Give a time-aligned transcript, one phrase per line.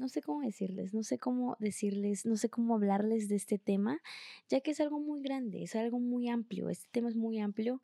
[0.00, 4.00] no sé cómo decirles, no sé cómo decirles, no sé cómo hablarles de este tema,
[4.48, 7.82] ya que es algo muy grande, es algo muy amplio, este tema es muy amplio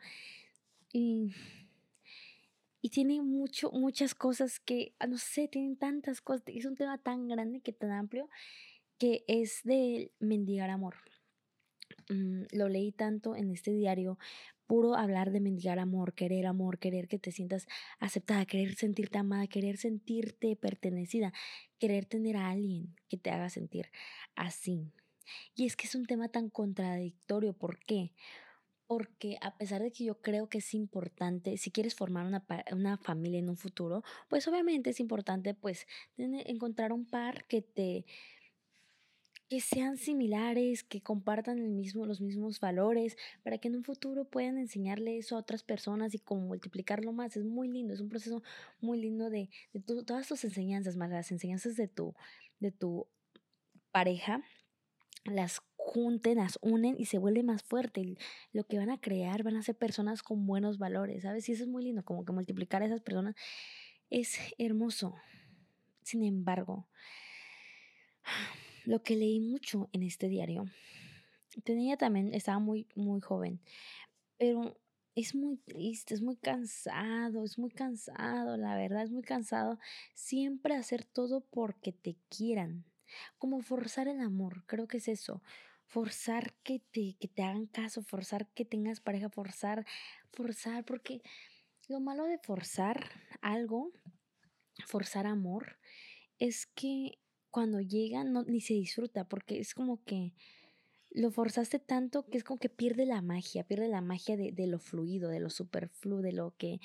[0.93, 1.35] y,
[2.81, 6.97] y tiene mucho, muchas cosas que, ah, no sé, tienen tantas cosas, es un tema
[6.99, 8.29] tan grande que tan amplio
[8.98, 10.96] que es de mendigar amor.
[12.09, 14.19] Mm, lo leí tanto en este diario,
[14.67, 17.67] puro hablar de mendigar amor, querer amor, querer que te sientas
[17.99, 21.32] aceptada, querer sentirte amada, querer sentirte pertenecida,
[21.79, 23.90] querer tener a alguien que te haga sentir
[24.35, 24.93] así.
[25.54, 28.13] Y es que es un tema tan contradictorio, ¿por qué?
[28.87, 32.98] Porque a pesar de que yo creo que es importante, si quieres formar una, una
[32.98, 38.05] familia en un futuro, pues obviamente es importante pues encontrar un par que te
[39.48, 44.25] que sean similares, que compartan el mismo, los mismos valores, para que en un futuro
[44.25, 47.37] puedan enseñarle eso a otras personas y como multiplicarlo más.
[47.37, 48.42] Es muy lindo, es un proceso
[48.81, 52.14] muy lindo de, de todas tus enseñanzas, más las enseñanzas de tu,
[52.59, 53.06] de tu
[53.92, 54.42] pareja,
[55.25, 58.17] las junten, las unen y se vuelve más fuerte.
[58.53, 61.48] Lo que van a crear van a ser personas con buenos valores, ¿sabes?
[61.48, 63.37] Y eso es muy lindo, como que multiplicar a esas personas
[64.11, 65.15] es hermoso.
[66.03, 66.89] Sin embargo,
[68.87, 70.67] lo que leí mucho en este diario,
[71.65, 73.61] tenía también, estaba muy, muy joven,
[74.39, 74.79] pero
[75.15, 79.79] es muy triste, es muy cansado, es muy cansado, la verdad, es muy cansado
[80.14, 82.84] siempre hacer todo porque te quieran,
[83.39, 85.42] como forzar el amor, creo que es eso,
[85.87, 89.87] forzar que te, que te hagan caso, forzar que tengas pareja, forzar,
[90.33, 91.23] forzar, porque
[91.89, 93.09] lo malo de forzar
[93.41, 93.92] algo,
[94.87, 95.79] forzar amor,
[96.39, 97.19] es que
[97.57, 100.35] cuando llega no, ni se disfruta porque es como que
[101.11, 104.67] lo forzaste tanto que es como que pierde la magia, pierde la magia de, de
[104.67, 106.81] lo fluido, de lo superfluo, de lo que,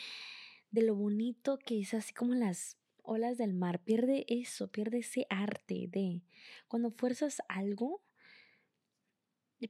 [0.72, 5.28] de lo bonito que es así como las olas del mar, pierde eso, pierde ese
[5.30, 6.22] arte de
[6.70, 8.02] cuando fuerzas algo,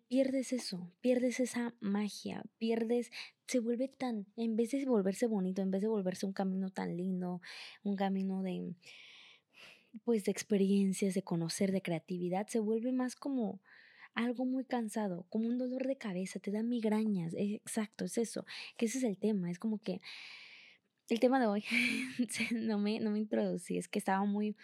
[0.08, 3.10] pierdes eso, pierdes esa magia, pierdes,
[3.48, 6.96] se vuelve tan, en vez de volverse bonito, en vez de volverse un camino tan
[6.96, 7.42] lindo,
[7.82, 8.76] un camino de,
[10.04, 13.62] pues de experiencias, de conocer, de creatividad, se vuelve más como
[14.14, 18.46] algo muy cansado, como un dolor de cabeza, te da migrañas, exacto, es eso,
[18.78, 20.02] que ese es el tema, es como que
[21.10, 21.64] el tema de hoy,
[22.52, 24.56] no, me, no me introducí, es que estaba muy,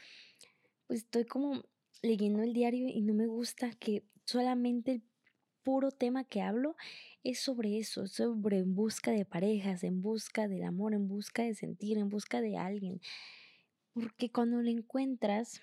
[0.88, 1.64] pues estoy como
[2.02, 5.04] leyendo el diario y no me gusta que solamente el
[5.64, 6.76] puro tema que hablo
[7.24, 11.56] es sobre eso, sobre en busca de parejas, en busca del amor, en busca de
[11.56, 13.02] sentir, en busca de alguien.
[14.00, 15.60] Porque cuando lo encuentras,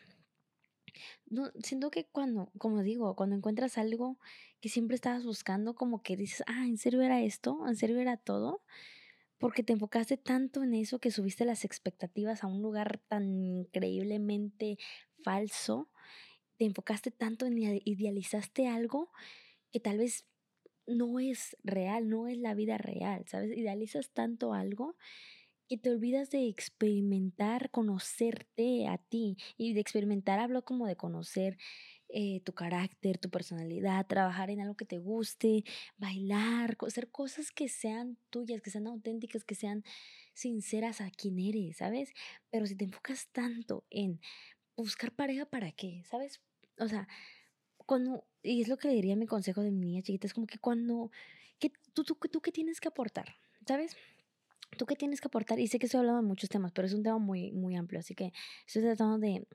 [1.27, 4.19] no, siento que cuando, como digo, cuando encuentras algo
[4.61, 7.65] que siempre estabas buscando, como que dices, ah, ¿en serio era esto?
[7.69, 8.65] ¿En serio era todo?
[9.39, 14.79] Porque te enfocaste tanto en eso que subiste las expectativas a un lugar tan increíblemente
[15.23, 15.89] falso,
[16.57, 19.13] te enfocaste tanto en idealizaste algo
[19.71, 20.27] que tal vez
[20.89, 23.57] no es real, no es la vida real, ¿sabes?
[23.57, 24.97] Idealizas tanto algo
[25.69, 29.37] que te olvidas de experimentar, conocerte a ti.
[29.57, 31.57] Y de experimentar hablo como de conocer
[32.09, 35.65] eh, tu carácter, tu personalidad, trabajar en algo que te guste,
[35.97, 39.83] bailar, hacer cosas que sean tuyas, que sean auténticas, que sean
[40.33, 42.13] sinceras a quien eres, ¿sabes?
[42.51, 44.21] Pero si te enfocas tanto en
[44.77, 46.03] buscar pareja, ¿para qué?
[46.05, 46.41] ¿Sabes?
[46.79, 47.09] O sea,
[47.87, 50.47] cuando, y es lo que le diría mi consejo de mi niña chiquita, es como
[50.47, 51.11] que cuando,
[51.59, 53.37] que tú, tú, tú qué tienes que aportar,
[53.67, 53.97] ¿sabes?
[54.77, 55.59] ¿Tú qué tienes que aportar?
[55.59, 58.01] Y sé que estoy hablando de muchos temas, pero es un tema muy, muy amplio,
[58.01, 58.33] así que
[58.67, 59.47] estoy tratando de...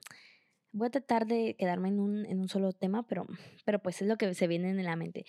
[0.72, 3.26] Voy a tratar de quedarme en un, en un solo tema, pero,
[3.64, 5.24] pero pues es lo que se viene en la mente.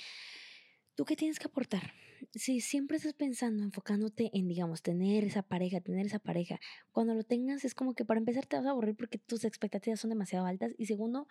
[0.96, 1.94] ¿Tú qué tienes que aportar?
[2.35, 6.59] Si siempre estás pensando, enfocándote en, digamos, tener esa pareja, tener esa pareja,
[6.91, 10.00] cuando lo tengas es como que para empezar te vas a aburrir porque tus expectativas
[10.00, 10.73] son demasiado altas.
[10.78, 11.28] Y segundo,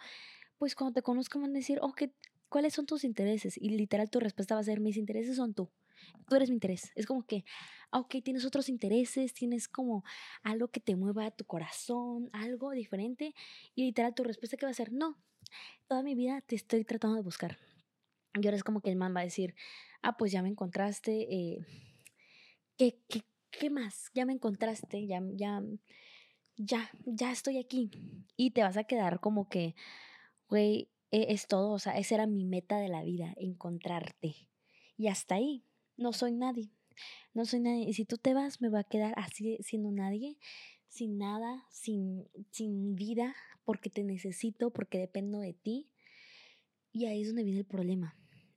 [0.58, 1.94] pues cuando te conozcan van a decir, oh,
[2.48, 3.56] ¿cuáles son tus intereses?
[3.56, 5.70] Y literal tu respuesta va a ser, mis intereses son tú
[6.28, 6.92] tú eres mi interés.
[6.94, 7.44] Es como que,
[7.90, 10.04] ah, ok, tienes otros intereses, tienes como
[10.42, 13.34] algo que te mueva a tu corazón, algo diferente.
[13.74, 15.16] Y literal, tu respuesta que va a ser, no,
[15.88, 17.58] toda mi vida te estoy tratando de buscar.
[18.34, 19.54] Y ahora es como que el man va a decir,
[20.02, 21.66] ah, pues ya me encontraste, eh,
[22.76, 24.10] ¿qué, qué, qué más?
[24.14, 25.62] Ya me encontraste, ya, ya,
[26.56, 27.90] ya, ya estoy aquí.
[28.36, 29.74] Y te vas a quedar como que,
[30.48, 34.48] güey, e, es todo, o sea, esa era mi meta de la vida, encontrarte.
[34.96, 35.64] Y hasta ahí,
[36.00, 36.70] no soy nadie.
[37.34, 37.88] No soy nadie.
[37.88, 40.38] Y si tú te vas, me va a quedar así siendo nadie,
[40.88, 45.90] sin nada, sin, sin vida, porque te necesito, porque dependo de ti.
[46.92, 48.16] Y ahí es donde viene el problema.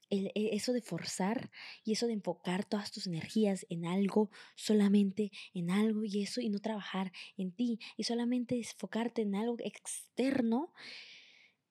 [0.10, 1.52] e, eso de forzar
[1.84, 6.50] y eso de enfocar todas tus energías en algo, solamente en algo y eso, y
[6.50, 10.74] no trabajar en ti, y solamente enfocarte en algo externo,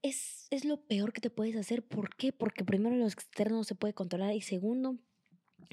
[0.03, 1.87] es, es lo peor que te puedes hacer.
[1.87, 2.33] ¿Por qué?
[2.33, 4.99] Porque primero lo externo no se puede controlar y segundo,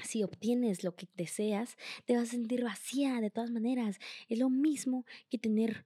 [0.02, 3.98] si obtienes lo que deseas, te vas a sentir vacía de todas maneras.
[4.28, 5.84] Es lo mismo que tener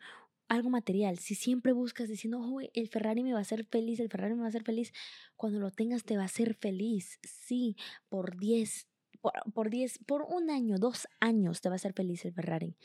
[0.48, 1.18] algo material.
[1.18, 4.40] Si siempre buscas diciendo, oh, el Ferrari me va a hacer feliz, el Ferrari me
[4.40, 4.92] va a hacer feliz,
[5.36, 7.18] cuando lo tengas te va a hacer feliz.
[7.22, 7.76] Sí,
[8.08, 8.86] por 10,
[9.52, 12.76] por 10, por, por un año, dos años te va a hacer feliz el Ferrari.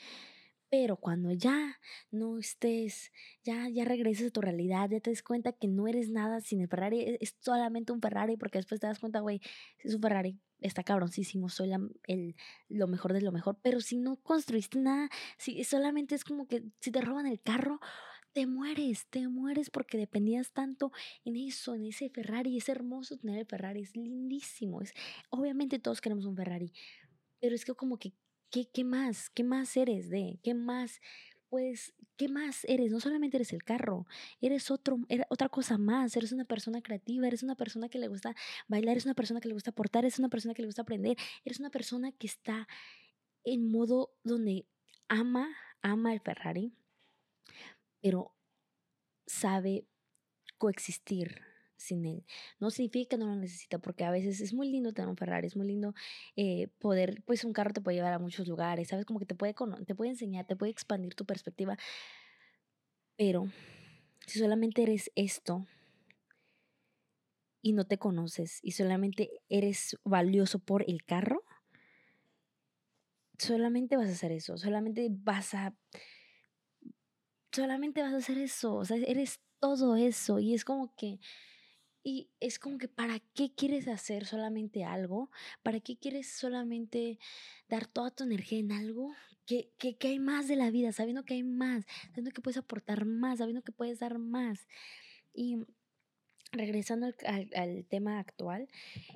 [0.69, 1.79] Pero cuando ya
[2.11, 3.11] no estés,
[3.43, 6.61] ya, ya regreses a tu realidad, ya te des cuenta que no eres nada sin
[6.61, 9.41] el Ferrari, e, es solamente un Ferrari, porque después te das cuenta, güey,
[9.79, 11.71] es un Ferrari, está cabroncísimo, soy
[12.07, 12.35] el,
[12.67, 16.63] lo mejor de lo mejor, pero si no construiste nada, si solamente es como que
[16.79, 17.79] si te roban el carro,
[18.33, 20.91] te mueres, te mueres porque dependías tanto
[21.25, 24.93] en eso, en ese Ferrari, es hermoso tener el Ferrari, es lindísimo, es,
[25.29, 26.71] obviamente todos queremos un Ferrari,
[27.39, 28.13] pero es que como que
[28.51, 29.29] ¿Qué, ¿Qué más?
[29.29, 30.39] ¿Qué más eres de?
[30.43, 31.01] ¿Qué más?
[31.49, 32.91] Pues, ¿qué más eres?
[32.91, 34.05] No solamente eres el carro,
[34.41, 34.99] eres otro,
[35.29, 38.35] otra cosa más, eres una persona creativa, eres una persona que le gusta
[38.67, 41.17] bailar, eres una persona que le gusta aportar, eres una persona que le gusta aprender,
[41.45, 42.67] eres una persona que está
[43.43, 44.67] en modo donde
[45.07, 45.49] ama,
[45.81, 46.71] ama el Ferrari,
[48.01, 48.35] pero
[49.25, 49.87] sabe
[50.57, 51.48] coexistir
[51.79, 52.25] sin él.
[52.59, 55.47] No significa que no lo necesita, porque a veces es muy lindo tener un Ferrari,
[55.47, 55.95] es muy lindo
[56.35, 59.05] eh, poder, pues un carro te puede llevar a muchos lugares, ¿sabes?
[59.05, 59.55] Como que te puede,
[59.85, 61.77] te puede enseñar, te puede expandir tu perspectiva.
[63.17, 63.47] Pero
[64.27, 65.65] si solamente eres esto
[67.61, 71.43] y no te conoces y solamente eres valioso por el carro,
[73.37, 75.75] solamente vas a hacer eso, solamente vas a...
[77.51, 81.19] Solamente vas a hacer eso, o sea, eres todo eso y es como que
[82.03, 85.29] y es como que, ¿para qué quieres hacer solamente algo?
[85.63, 87.19] ¿Para qué quieres solamente
[87.67, 89.13] dar toda tu energía en algo?
[89.45, 92.57] Que, que, que hay más de la vida, sabiendo que hay más, sabiendo que puedes
[92.57, 94.67] aportar más, sabiendo que puedes dar más.
[95.33, 95.57] Y
[96.51, 98.67] regresando al, al, tema actual,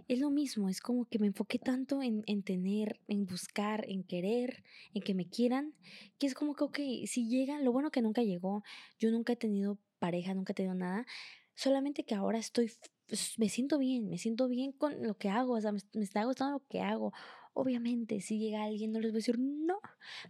[0.08, 4.04] es lo mismo, es como que me enfoqué tanto en, en, tener, en buscar, en
[4.04, 4.64] querer,
[4.94, 5.74] en que me quieran,
[6.20, 8.64] que es como que, ok, si llega, lo bueno que nunca llegó,
[9.00, 11.06] yo nunca he tenido pareja, nunca he tenido nada,
[11.56, 12.72] Solamente que ahora estoy,
[13.08, 16.24] pues, me siento bien, me siento bien con lo que hago, o sea, me, está
[16.26, 17.14] gustando lo que hago.
[17.54, 19.80] Obviamente, si llega alguien, no les voy a decir, no,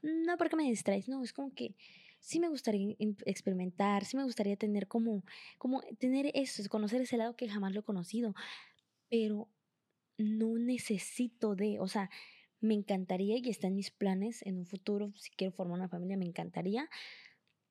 [0.01, 1.07] no, porque me distraes.
[1.07, 1.75] No, es como que
[2.19, 5.23] sí me gustaría experimentar, sí me gustaría tener como,
[5.57, 8.33] como tener eso, conocer ese lado que jamás lo he conocido,
[9.09, 9.49] pero
[10.17, 12.09] no necesito de, o sea,
[12.61, 16.17] me encantaría y está en mis planes en un futuro, si quiero formar una familia,
[16.17, 16.89] me encantaría,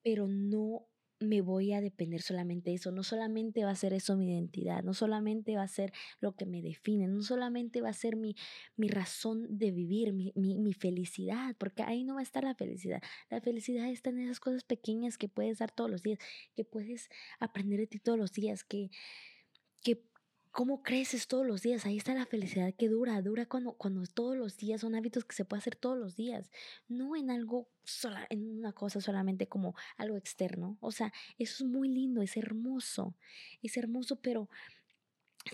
[0.03, 0.87] pero no
[1.23, 2.91] me voy a depender solamente de eso.
[2.93, 6.47] No solamente va a ser eso mi identidad, no solamente va a ser lo que
[6.47, 8.35] me define, no solamente va a ser mi,
[8.77, 12.55] mi razón de vivir, mi, mi, mi, felicidad, porque ahí no va a estar la
[12.55, 13.03] felicidad.
[13.31, 16.19] La felicidad está en esas cosas pequeñas que puedes dar todos los días,
[16.55, 17.09] que puedes
[17.39, 18.91] aprender de ti todos los días, que,
[19.83, 20.12] que
[20.53, 21.87] cómo creces todos los días.
[21.87, 25.35] Ahí está la felicidad que dura, dura cuando, cuando todos los días son hábitos que
[25.35, 26.51] se puede hacer todos los días,
[26.89, 30.77] no en algo, sola, en una cosa solamente como algo externo.
[30.81, 33.17] O sea, eso es muy lindo, es hermoso,
[33.63, 34.49] es hermoso, pero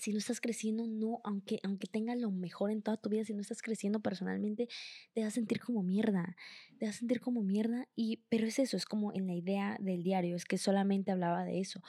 [0.02, 3.32] si no estás creciendo, no, aunque, aunque tengas lo mejor en toda tu vida, si
[3.32, 4.68] no estás creciendo personalmente,
[5.14, 6.36] te vas a sentir como mierda,
[6.78, 9.78] te vas a sentir como mierda, y, pero es eso, es como en la idea
[9.80, 11.82] del diario, es que solamente hablaba de eso,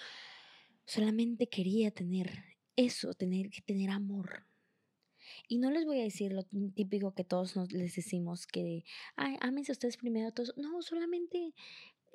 [0.86, 4.46] solamente quería tener eso, tener que tener amor.
[5.48, 6.44] Y no les voy a decir lo
[6.74, 8.84] típico que todos nos les decimos que,
[9.16, 10.54] ay, ámense ustedes primero todos.
[10.58, 11.54] No, solamente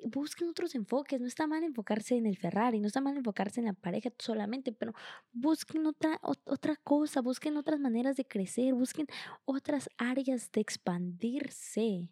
[0.03, 1.21] busquen otros enfoques.
[1.21, 4.71] No está mal enfocarse en el Ferrari, no está mal enfocarse en la pareja solamente,
[4.71, 4.93] pero
[5.33, 9.07] busquen otra, otra cosa, busquen otras maneras de crecer, busquen
[9.45, 12.09] otras áreas de expandirse.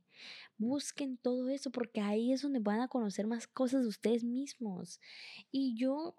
[0.57, 5.01] Busquen todo eso porque ahí es donde van a conocer más cosas de ustedes mismos.
[5.51, 6.15] Y yo,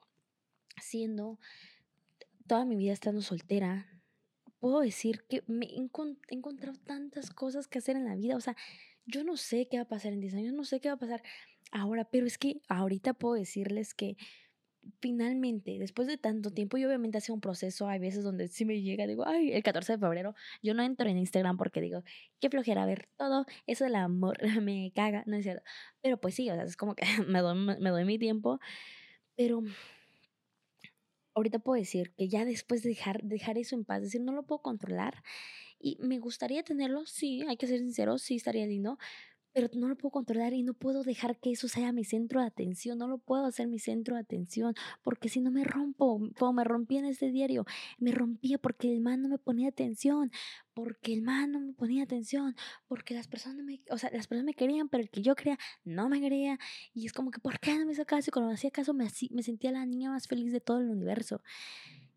[0.82, 1.38] siendo
[2.46, 3.88] toda mi vida estando soltera,
[4.58, 8.36] puedo decir que me he, encontrado tantas cosas que hacer en la vida.
[8.36, 8.56] O sea,
[9.06, 10.98] yo no sé qué va a pasar en 10 años, no sé qué va a
[10.98, 11.22] pasar
[11.70, 14.16] ahora, pero es que ahorita puedo decirles que
[15.00, 18.80] finalmente, después de tanto tiempo, y obviamente hace un proceso, hay veces donde sí me
[18.82, 22.02] llega, digo, ay, el 14 de febrero, yo no entro en Instagram porque digo,
[22.40, 25.62] qué flojera ver todo, eso del amor me caga, no es cierto.
[26.02, 28.60] Pero pues sí, o sea, es como que me doy, me doy mi tiempo,
[29.36, 29.62] pero
[31.34, 34.44] ahorita puedo decir que ya después de dejar, dejar eso en paz, decir, no lo
[34.44, 35.22] puedo controlar
[35.80, 38.98] y me gustaría tenerlo, sí, hay que ser sinceros, sí estaría lindo,
[39.54, 42.46] pero no lo puedo controlar y no puedo dejar que eso sea mi centro de
[42.46, 46.52] atención, no lo puedo hacer mi centro de atención, porque si no me rompo, como
[46.54, 47.64] me rompí en este diario,
[47.98, 50.32] me rompía porque el man no me ponía atención,
[50.74, 52.56] porque el man no me ponía atención,
[52.88, 55.58] porque las personas me, o sea, las personas me querían, pero el que yo quería
[55.84, 56.58] no me quería,
[56.92, 58.30] y es como que, ¿por qué no me hizo caso?
[58.30, 60.90] Y cuando me hacía caso me, me sentía la niña más feliz de todo el
[60.90, 61.42] universo.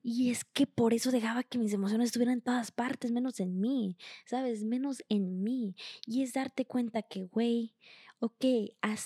[0.09, 3.59] Y es que por eso dejaba que mis emociones estuvieran en todas partes, menos en
[3.59, 4.63] mí, ¿sabes?
[4.63, 5.75] Menos en mí.
[6.05, 7.75] Y es darte cuenta que, güey,
[8.19, 8.45] ok,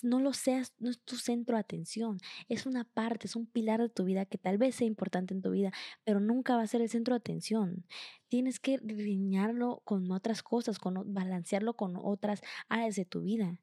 [0.03, 3.81] no lo seas, no es tu centro de atención, es una parte, es un pilar
[3.81, 5.71] de tu vida que tal vez sea importante en tu vida,
[6.03, 7.83] pero nunca va a ser el centro de atención.
[8.27, 13.59] Tienes que diseñarlo con otras cosas, con, balancearlo con otras áreas de tu vida.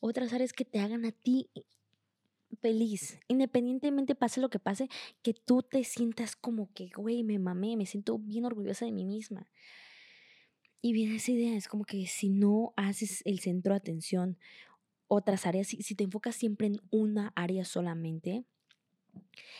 [0.00, 1.48] Otras áreas que te hagan a ti
[2.56, 4.88] feliz, independientemente pase lo que pase,
[5.22, 9.04] que tú te sientas como que, güey, me mamé, me siento bien orgullosa de mí
[9.04, 9.50] misma.
[10.80, 14.38] Y viene esa idea, es como que si no haces el centro de atención,
[15.08, 18.44] otras áreas, si, si te enfocas siempre en una área solamente,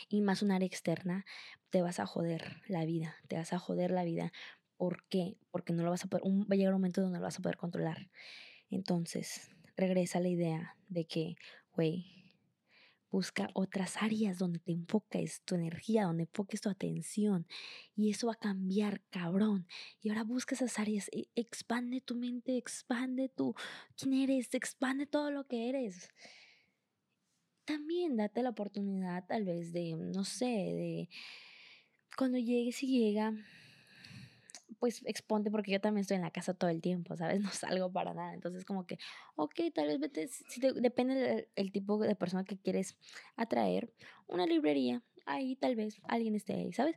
[0.08, 1.24] y más un área externa,
[1.70, 4.32] te vas a joder la vida, te vas a joder la vida.
[4.76, 5.36] ¿Por qué?
[5.50, 7.38] Porque no lo vas a poder, va a llegar un momento donde no lo vas
[7.38, 8.10] a poder controlar.
[8.70, 11.36] Entonces, regresa la idea de que,
[11.72, 12.15] güey,
[13.10, 17.46] Busca otras áreas donde te enfoques tu energía, donde enfoques tu atención.
[17.94, 19.66] Y eso va a cambiar, cabrón.
[20.00, 21.08] Y ahora busca esas áreas.
[21.12, 23.54] E, expande tu mente, expande tu
[23.96, 26.10] quién eres, expande todo lo que eres.
[27.64, 31.08] También date la oportunidad tal vez de, no sé, de
[32.16, 33.34] cuando llegues y llega,
[34.78, 37.40] pues exponte porque yo también estoy en la casa todo el tiempo, ¿sabes?
[37.50, 38.34] No salgo para nada.
[38.34, 38.98] Entonces como que,
[39.36, 42.96] ok, tal vez vete, si depende del el tipo de persona que quieres
[43.36, 43.92] atraer,
[44.26, 46.96] una librería, ahí tal vez alguien esté ahí, ¿sabes?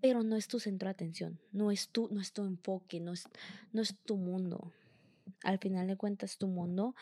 [0.00, 3.12] Pero no es tu centro de atención, no es tu, no es tu enfoque, no
[3.12, 3.28] es,
[3.72, 4.72] no es tu mundo.
[5.44, 6.94] Al final de cuentas, tu mundo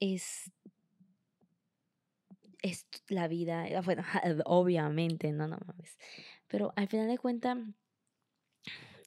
[0.00, 0.52] es
[2.62, 4.04] es la vida, bueno,
[4.44, 5.98] obviamente, no, no mames.
[6.48, 7.58] Pero al final de cuentas,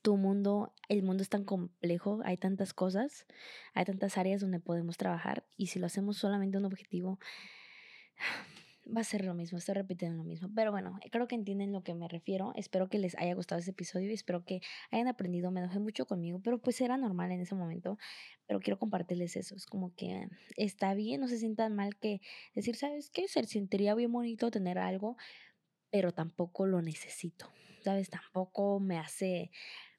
[0.03, 3.25] tu mundo, el mundo es tan complejo, hay tantas cosas,
[3.73, 7.19] hay tantas áreas donde podemos trabajar y si lo hacemos solamente un objetivo,
[8.85, 10.49] va a ser lo mismo, estoy repitiendo lo mismo.
[10.53, 12.51] Pero bueno, creo que entienden lo que me refiero.
[12.55, 15.51] Espero que les haya gustado este episodio y espero que hayan aprendido.
[15.51, 17.97] Me enojé mucho conmigo, pero pues era normal en ese momento.
[18.45, 19.55] Pero quiero compartirles eso.
[19.55, 22.21] Es como que está bien, no se sientan mal que
[22.53, 23.27] decir, ¿sabes qué?
[23.27, 25.15] Se sentiría bien bonito tener algo,
[25.89, 27.49] pero tampoco lo necesito.
[27.83, 28.09] ¿Sabes?
[28.09, 29.51] Tampoco me hace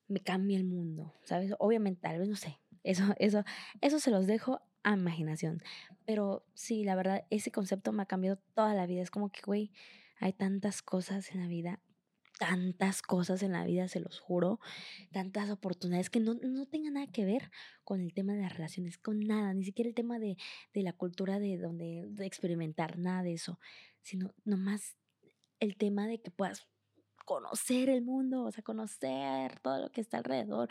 [0.09, 1.53] me cambia el mundo, ¿sabes?
[1.59, 2.59] Obviamente, tal vez no sé.
[2.83, 3.45] Eso, eso,
[3.81, 5.63] eso se los dejo a imaginación.
[6.05, 9.03] Pero sí, la verdad, ese concepto me ha cambiado toda la vida.
[9.03, 9.73] Es como que, güey,
[10.19, 11.81] hay tantas cosas en la vida,
[12.39, 14.61] tantas cosas en la vida, se los juro,
[15.13, 17.51] tantas oportunidades que no, no tengan nada que ver
[17.85, 20.37] con el tema de las relaciones, con nada, ni siquiera el tema de,
[20.73, 23.59] de la cultura de donde de experimentar, nada de eso,
[24.03, 24.97] sino nomás
[25.61, 26.67] el tema de que puedas
[27.25, 30.69] conocer el mundo, o sea, conocer todo lo que está alrededor,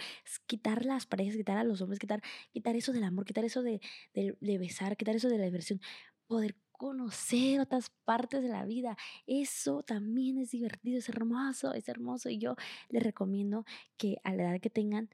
[0.47, 3.81] quitar las parejas, quitar a los hombres, quitar, quitar eso del amor, quitar eso de,
[4.13, 5.81] de, besar, quitar eso de la diversión,
[6.27, 8.97] poder conocer otras partes de la vida.
[9.25, 12.29] Eso también es divertido, es hermoso, es hermoso.
[12.29, 12.55] Y yo
[12.89, 13.65] les recomiendo
[13.97, 15.09] que a la edad que tengan,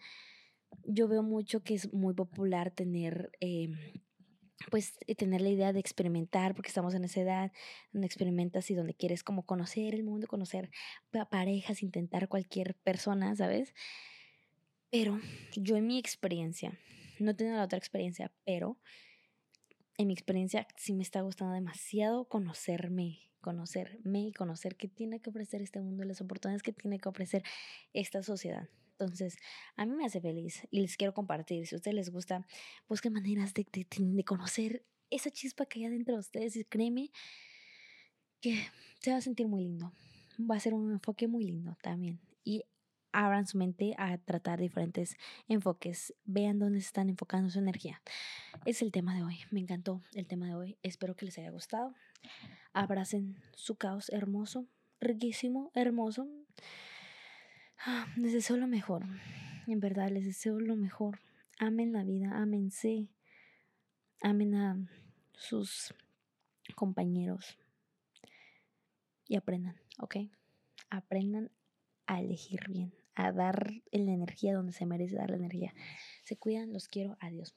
[0.83, 3.31] yo veo mucho que es muy popular tener...
[3.39, 3.69] Eh,
[4.69, 7.51] pues eh, tener la idea de experimentar, porque estamos en esa edad
[7.91, 10.69] donde experimentas y donde quieres como conocer el mundo, conocer
[11.29, 13.73] parejas, intentar cualquier persona, ¿sabes?
[14.91, 15.19] Pero
[15.55, 16.77] yo en mi experiencia,
[17.19, 18.77] no tengo la otra experiencia, pero
[19.97, 25.29] en mi experiencia sí me está gustando demasiado conocerme, conocerme y conocer qué tiene que
[25.29, 27.43] ofrecer este mundo las oportunidades que tiene que ofrecer
[27.93, 28.69] esta sociedad.
[28.99, 29.37] Entonces,
[29.77, 31.65] a mí me hace feliz y les quiero compartir.
[31.65, 32.45] Si a ustedes les gusta,
[32.89, 37.09] busquen maneras de, de, conocer esa chispa que hay adentro de ustedes y créeme
[38.41, 38.67] que
[38.99, 39.93] se va a sentir muy lindo.
[40.39, 42.19] Va a ser un enfoque muy lindo también.
[42.43, 42.63] Y
[43.13, 45.15] abran su mente a tratar diferentes
[45.47, 46.13] enfoques.
[46.25, 48.01] Vean dónde están enfocando su energía.
[48.65, 49.39] Es el tema de hoy.
[49.49, 50.77] Me encantó el tema de hoy.
[50.83, 51.93] Espero que les haya gustado.
[52.73, 54.67] Abracen su caos hermoso,
[54.99, 56.27] riquísimo, hermoso.
[57.85, 59.05] Ah, les deseo lo mejor.
[59.65, 61.19] En verdad, les deseo lo mejor.
[61.59, 63.07] Amen la vida, amense.
[64.21, 64.77] Amen a
[65.33, 65.93] sus
[66.75, 67.57] compañeros.
[69.27, 70.17] Y aprendan, ¿ok?
[70.89, 71.51] Aprendan
[72.05, 75.73] a elegir bien, a dar la energía donde se merece dar la energía.
[76.23, 77.55] Se cuidan, los quiero, adiós.